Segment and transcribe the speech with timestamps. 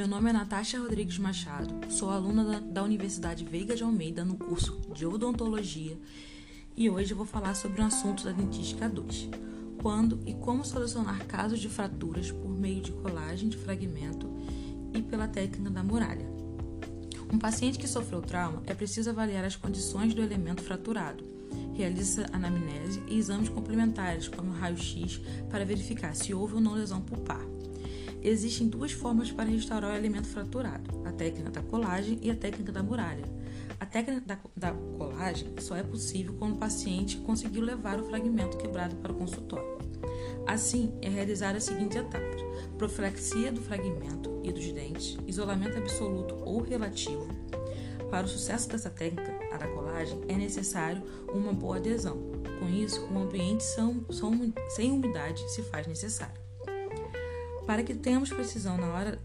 [0.00, 4.34] meu nome é Natasha Rodrigues Machado, sou aluna da, da Universidade Veiga de Almeida no
[4.34, 5.94] curso de Odontologia
[6.74, 9.28] e hoje vou falar sobre um assunto da Dentística 2:
[9.82, 14.26] quando e como solucionar casos de fraturas por meio de colagem de fragmento
[14.94, 16.26] e pela técnica da muralha.
[17.30, 21.22] Um paciente que sofreu trauma é preciso avaliar as condições do elemento fraturado.
[21.74, 27.59] Realiza anamnese e exames complementares, como raio-x, para verificar se houve ou não lesão pulpar.
[28.22, 32.72] Existem duas formas para restaurar o elemento fraturado: a técnica da colagem e a técnica
[32.72, 33.24] da muralha.
[33.78, 38.58] A técnica da, da colagem só é possível quando o paciente conseguiu levar o fragmento
[38.58, 39.78] quebrado para o consultório.
[40.46, 42.42] Assim, é realizada as seguintes etapas:
[42.76, 47.26] profilaxia do fragmento e dos dentes, isolamento absoluto ou relativo.
[48.10, 52.18] Para o sucesso dessa técnica, a da colagem, é necessário uma boa adesão.
[52.58, 53.64] Com isso, um ambiente
[54.70, 56.39] sem umidade se faz necessário.
[57.70, 59.16] Para que tenhamos precisão na hora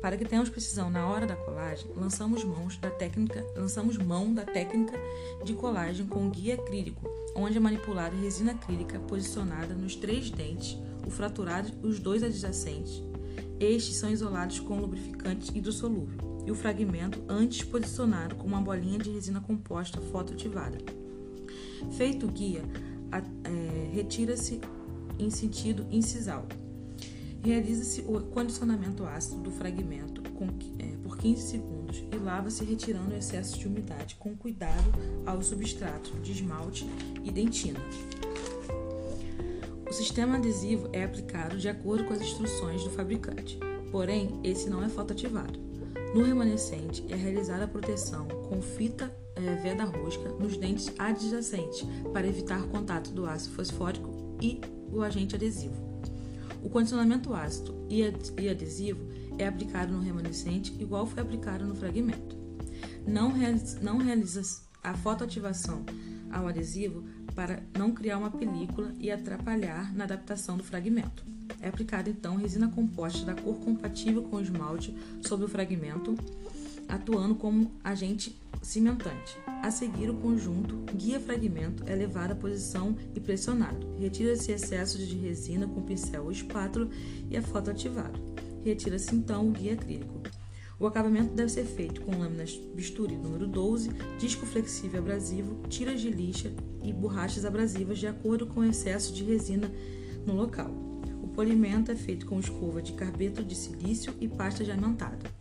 [0.00, 4.42] para que tenhamos precisão na hora da colagem, lançamos mãos da técnica, lançamos mão da
[4.42, 4.98] técnica
[5.44, 11.10] de colagem com guia acrílico, onde é manipulada resina acrílica posicionada nos três dentes, o
[11.10, 13.02] fraturado e os dois adjacentes.
[13.60, 19.10] Estes são isolados com lubrificante hidrossolúvel e o fragmento antes posicionado com uma bolinha de
[19.10, 20.78] resina composta fotoativada.
[21.98, 22.62] Feito o guia,
[23.12, 24.58] é, retira-se
[25.18, 26.48] em sentido incisal.
[27.42, 30.22] Realiza-se o condicionamento ácido do fragmento
[30.78, 34.92] é, por 15 segundos e lava-se retirando o excesso de umidade com cuidado
[35.24, 36.86] ao substrato de esmalte
[37.24, 37.80] e dentina.
[39.88, 43.58] O sistema adesivo é aplicado de acordo com as instruções do fabricante,
[43.90, 45.58] porém esse não é fotoativado.
[46.14, 52.26] No remanescente é realizada a proteção com fita é, veda rosca nos dentes adjacentes para
[52.26, 54.60] evitar contato do ácido fosfórico e
[54.92, 55.89] o agente adesivo.
[56.62, 59.00] O condicionamento ácido e adesivo
[59.38, 62.36] é aplicado no remanescente igual foi aplicado no fragmento.
[63.06, 64.42] Não realiza, não realiza
[64.82, 65.84] a fotoativação
[66.30, 67.04] ao adesivo
[67.34, 71.24] para não criar uma película e atrapalhar na adaptação do fragmento.
[71.60, 76.14] É aplicada então resina composta da cor compatível com o esmalte sobre o fragmento,
[76.90, 79.38] atuando como agente cimentante.
[79.62, 83.86] A seguir, o conjunto guia-fragmento é levado à posição e pressionado.
[83.98, 86.88] Retira-se excesso de resina com pincel ou espátula
[87.30, 88.20] e é fotoativado.
[88.64, 90.20] Retira-se então o guia acrílico.
[90.78, 96.10] O acabamento deve ser feito com lâminas bisturi número 12, disco flexível abrasivo, tiras de
[96.10, 96.50] lixa
[96.82, 99.70] e borrachas abrasivas de acordo com o excesso de resina
[100.26, 100.70] no local.
[101.22, 105.39] O polimento é feito com escova de carbeto de silício e pasta diamantada.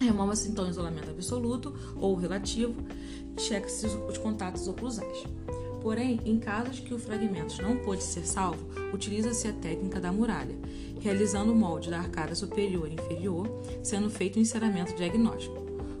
[0.00, 2.74] Remova-se então o isolamento absoluto ou relativo,
[3.38, 5.24] checa-se os contatos oclusais.
[5.82, 10.56] Porém, em casos que o fragmento não pôde ser salvo, utiliza-se a técnica da muralha,
[11.00, 13.46] realizando o molde da arcada superior e inferior,
[13.82, 15.56] sendo feito o enceramento diagnóstico.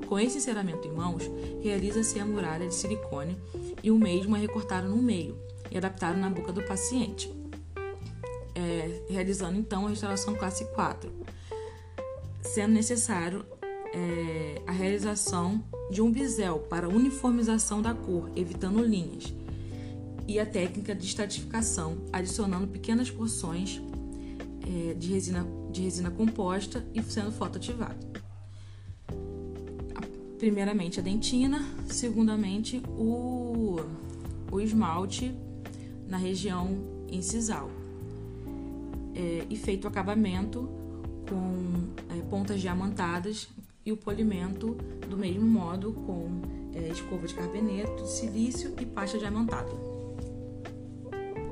[0.06, 1.30] Com esse enceramento em mãos,
[1.62, 3.36] realiza-se a muralha de silicone
[3.82, 5.36] e o mesmo é recortado no meio
[5.70, 7.32] e adaptado na boca do paciente,
[8.54, 11.10] é, realizando então a restauração classe 4,
[12.42, 13.44] sendo necessário
[13.92, 19.34] é, a realização de um bisel para uniformização da cor, evitando linhas,
[20.26, 23.82] e a técnica de estratificação, adicionando pequenas porções
[24.62, 27.98] é, de, resina, de resina composta e sendo fotoativado.
[30.38, 33.76] Primeiramente a dentina, segundamente o,
[34.50, 35.34] o esmalte
[36.08, 36.68] na região
[37.10, 37.68] incisal.
[39.14, 40.68] É, e feito o acabamento
[41.28, 43.48] com é, pontas diamantadas
[43.90, 44.76] e o polimento
[45.08, 46.42] do mesmo modo com
[46.72, 49.68] é, escova de carbeneto, silício e pasta diamantada.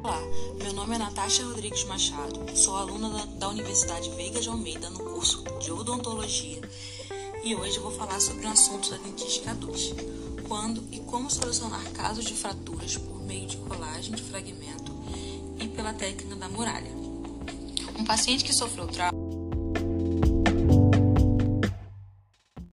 [0.05, 0.21] Olá,
[0.63, 5.01] meu nome é Natasha Rodrigues Machado, sou aluna da, da Universidade Veiga de Almeida no
[5.01, 6.61] curso de Odontologia
[7.43, 9.95] e hoje vou falar sobre um assunto da dentística 2,
[10.47, 14.93] quando e como solucionar casos de fraturas por meio de colagem de fragmento
[15.61, 16.93] e pela técnica da muralha.
[17.99, 19.28] Um paciente que sofreu trauma